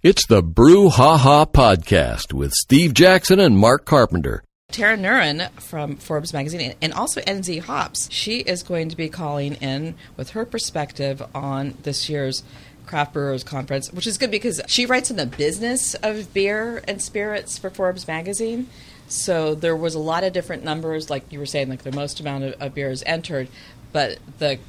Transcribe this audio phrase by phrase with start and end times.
[0.00, 4.44] It's the Brew Ha Ha Podcast with Steve Jackson and Mark Carpenter.
[4.70, 8.08] Tara Nurin from Forbes magazine and also NZ Hops.
[8.12, 12.44] She is going to be calling in with her perspective on this year's
[12.86, 17.02] Craft Brewers Conference, which is good because she writes in the business of beer and
[17.02, 18.68] spirits for Forbes magazine.
[19.08, 22.20] So there was a lot of different numbers, like you were saying, like the most
[22.20, 23.48] amount of, of beers entered,
[23.90, 24.60] but the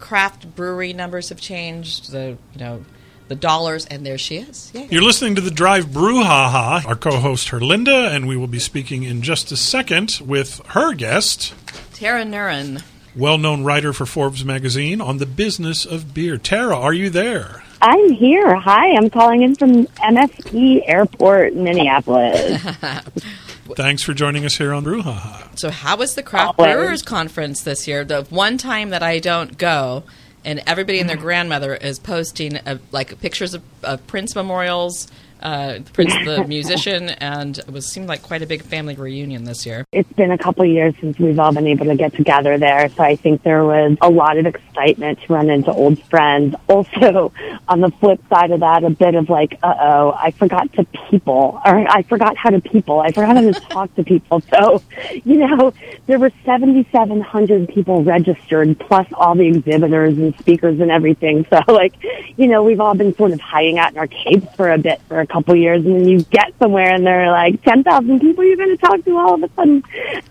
[0.00, 2.10] craft brewery numbers have changed.
[2.10, 2.84] The you know
[3.28, 4.70] the dollars, and there she is.
[4.74, 4.88] Yay.
[4.90, 6.84] You're listening to the Drive Brouhaha.
[6.84, 11.54] Our co-host Herlinda, and we will be speaking in just a second with her guest,
[11.92, 12.82] Tara Nurin,
[13.16, 16.38] well-known writer for Forbes magazine on the business of beer.
[16.38, 17.62] Tara, are you there?
[17.80, 18.56] I'm here.
[18.56, 22.60] Hi, I'm calling in from MSP Airport, Minneapolis.
[23.76, 25.56] Thanks for joining us here on Brouhaha.
[25.58, 26.74] So, how was the Craft Always.
[26.74, 28.04] Brewers Conference this year?
[28.04, 30.04] The one time that I don't go,
[30.48, 35.06] and everybody and their grandmother is posting uh, like pictures of, of Prince memorials,
[35.40, 39.64] uh, Prince the musician, and it was seemed like quite a big family reunion this
[39.66, 39.84] year.
[39.92, 43.02] it's been a couple years since we've all been able to get together there, so
[43.02, 46.54] I think there was a lot of excitement to run into old friends.
[46.68, 47.32] Also,
[47.66, 50.84] on the flip side of that, a bit of like, uh oh, I forgot to
[51.10, 53.00] people, or I forgot how to people.
[53.00, 54.40] I forgot how to talk to people.
[54.42, 54.82] So,
[55.24, 55.72] you know,
[56.06, 61.46] there were 7,700 people registered, plus all the exhibitors and speakers and everything.
[61.50, 61.94] So, like,
[62.36, 65.00] you know, we've all been sort of hiding out in our caves for a bit
[65.08, 68.44] for a couple years, and then you get somewhere and there are like 10,000 people
[68.44, 69.82] you're going to talk to all of a sudden.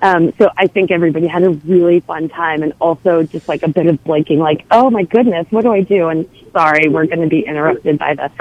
[0.02, 3.68] Um, so I think everybody had a really fun time, and also just like a
[3.68, 6.09] bit of blinking, like, oh my goodness, what do I do?
[6.09, 8.31] And sorry, we're going to be interrupted by the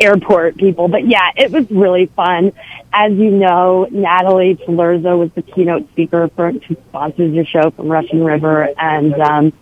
[0.00, 0.88] airport people.
[0.88, 2.52] But yeah, it was really fun.
[2.92, 7.88] As you know, Natalie Cilurzo was the keynote speaker for who sponsors your show from
[7.88, 9.52] Russian River, and um,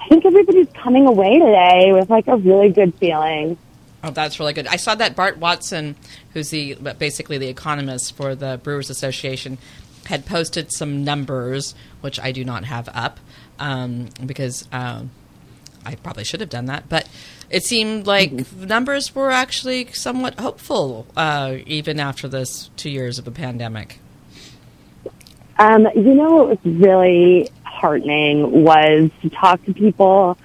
[0.00, 3.58] I think everybody's coming away today with like a really good feeling.
[4.06, 4.68] Oh, that's really good.
[4.68, 5.96] I saw that Bart Watson,
[6.32, 9.58] who's the basically the economist for the Brewers Association,
[10.04, 13.18] had posted some numbers, which I do not have up
[13.58, 15.10] um, because um,
[15.84, 16.88] I probably should have done that.
[16.88, 17.08] But
[17.50, 23.26] it seemed like numbers were actually somewhat hopeful, uh, even after this two years of
[23.26, 23.98] a pandemic.
[25.58, 30.38] Um, you know what was really heartening was to talk to people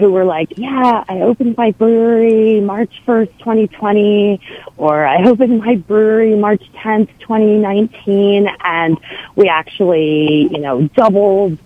[0.00, 4.40] who were like, yeah, I opened my brewery March 1st, 2020,
[4.78, 8.98] or I opened my brewery March 10th, 2019, and
[9.36, 11.58] we actually, you know, doubled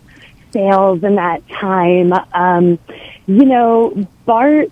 [0.50, 2.12] sales in that time.
[2.32, 2.80] Um,
[3.26, 4.70] you know, Bart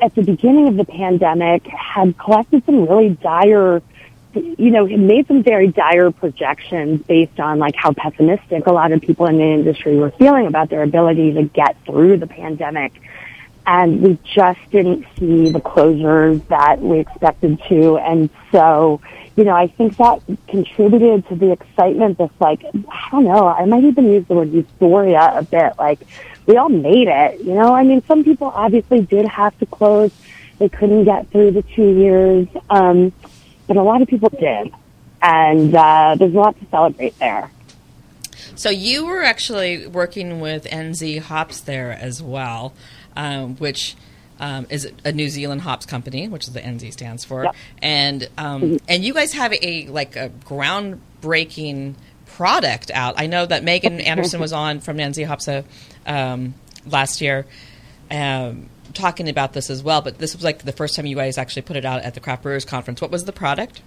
[0.00, 3.82] at the beginning of the pandemic had collected some really dire
[4.34, 9.00] you know, made some very dire projections based on like how pessimistic a lot of
[9.00, 12.92] people in the industry were feeling about their ability to get through the pandemic.
[13.64, 17.96] And we just didn't see the closures that we expected to.
[17.98, 19.00] And so,
[19.36, 23.64] you know, I think that contributed to the excitement this like, I don't know, I
[23.66, 25.74] might even use the word euphoria a bit.
[25.78, 26.00] Like,
[26.46, 27.72] we all made it, you know?
[27.72, 30.10] I mean, some people obviously did have to close.
[30.58, 32.48] They couldn't get through the two years.
[32.68, 33.12] Um,
[33.66, 34.72] but a lot of people did.
[35.20, 37.50] And uh, there's a lot to celebrate there.
[38.54, 42.74] So you were actually working with NZ Hops there as well,
[43.16, 43.94] um, which
[44.40, 47.54] um, is a New Zealand hops company, which is the NZ stands for, Yep.
[47.80, 51.94] and um, and you guys have a like a groundbreaking
[52.26, 53.14] product out.
[53.18, 55.62] I know that Megan Anderson was on from NZ Hops uh,
[56.06, 56.54] um,
[56.86, 57.46] last year.
[58.10, 61.38] Um, talking about this as well, but this was like the first time you guys
[61.38, 63.00] actually put it out at the Craft Brewers Conference.
[63.00, 63.82] What was the product?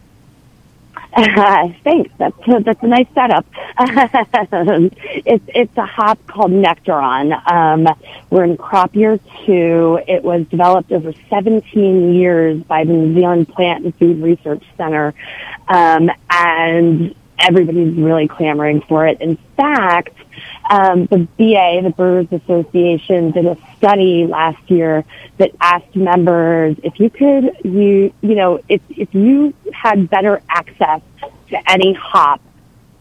[1.13, 2.11] Uh, thanks.
[2.17, 3.45] That's that's a nice setup.
[3.79, 7.51] it's it's a hop called Nectaron.
[7.51, 7.87] Um,
[8.29, 9.99] we're in crop year two.
[10.07, 15.13] It was developed over 17 years by the New Zealand Plant and Food Research Center,
[15.67, 19.21] um, and everybody's really clamoring for it.
[19.21, 20.15] In fact,
[20.69, 25.05] um, the BA, the Brewers Association, did a study last year
[25.37, 31.01] that asked members if you could, you you know, if if you had better access
[31.49, 32.41] to any hop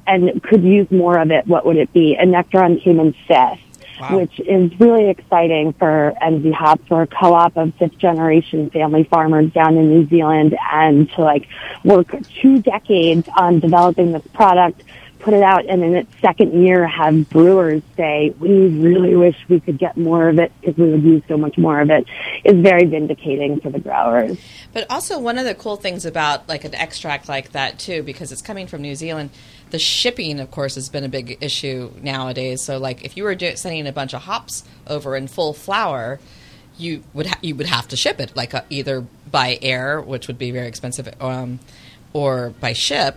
[0.07, 2.17] and could use more of it, what would it be?
[2.17, 3.61] And Nectaron came in fifth.
[4.01, 4.19] Wow.
[4.19, 6.91] Which is really exciting for NZ Hops.
[6.91, 11.49] We're a co-op of fifth generation family farmers down in New Zealand and to like
[11.85, 14.83] work two decades on developing this product
[15.21, 19.59] put it out and in its second year have brewers say, we really wish we
[19.61, 22.07] could get more of it because we would use so much more of it
[22.45, 24.39] is very vindicating for the growers.
[24.73, 28.33] But also, one of the cool things about like an extract like that too, because
[28.33, 29.31] it's coming from New Zealand,
[29.71, 32.63] the shipping, of course, has been a big issue nowadays.
[32.63, 36.21] So, like, if you were do- sending a bunch of hops over in full flower,
[36.77, 40.27] you would ha- you would have to ship it like uh, either by air, which
[40.27, 41.61] would be very expensive, um,
[42.13, 43.17] or by ship.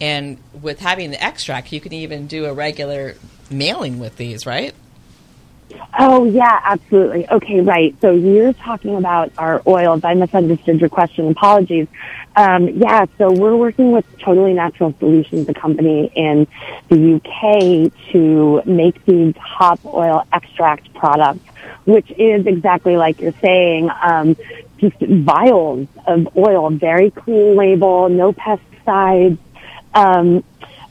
[0.00, 3.16] And with having the extract, you can even do a regular
[3.50, 4.74] mailing with these, right?
[5.98, 7.28] Oh yeah, absolutely.
[7.28, 7.94] Okay, right.
[8.00, 10.04] So you're talking about our oils.
[10.04, 11.28] I misunderstood your question.
[11.30, 11.88] Apologies.
[12.36, 16.46] Um, yeah, so we're working with Totally Natural Solutions, a company in
[16.88, 21.44] the UK, to make these hop oil extract products,
[21.84, 24.36] which is exactly like you're saying, um,
[24.78, 29.38] just vials of oil, very clean label, no pesticides.
[29.94, 30.44] Um,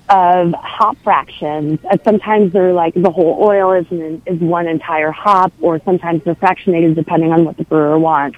[0.09, 1.79] of hop fractions.
[1.85, 6.23] Uh, sometimes they're like the whole oil is an, is one entire hop, or sometimes
[6.23, 8.37] they're fractionated depending on what the brewer wants.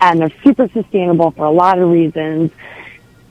[0.00, 2.50] And they're super sustainable for a lot of reasons.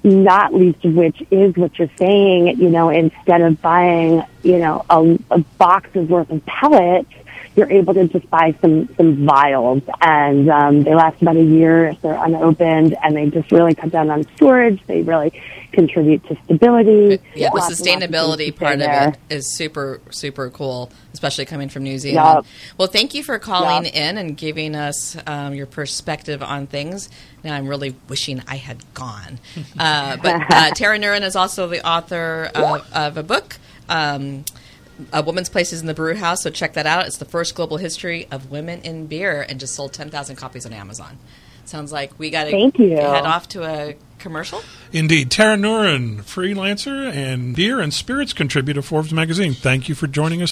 [0.03, 2.59] Not least of which is what you're saying.
[2.59, 7.11] You know, instead of buying you know a, a box's worth of pellets,
[7.55, 11.87] you're able to just buy some some vials, and um, they last about a year
[11.87, 14.81] if they're unopened, and they just really cut down on storage.
[14.87, 15.33] They really
[15.71, 17.19] contribute to stability.
[17.35, 22.35] Yeah, the sustainability part of it is super super cool, especially coming from New Zealand.
[22.37, 22.45] Yup.
[22.77, 23.95] Well, thank you for calling Yup.
[23.95, 27.09] in and giving us um, your perspective on things.
[27.43, 29.39] Now I'm really wishing I had gone.
[29.77, 33.57] Uh, but uh, Tara Nurin is also the author of, of a book.
[33.87, 34.43] Um,
[35.13, 37.07] a Woman's Place Is in the Brew House, so check that out.
[37.07, 40.73] It's the first global history of women in beer and just sold 10,000 copies on
[40.73, 41.17] Amazon.
[41.65, 42.97] Sounds like we got to Thank you.
[42.97, 44.61] head off to a commercial.
[44.91, 45.29] Indeed.
[45.29, 49.53] Tara Nurin, freelancer and beer and spirits contributor to Forbes magazine.
[49.53, 50.47] Thank you for joining us.